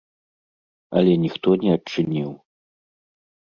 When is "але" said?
1.01-1.13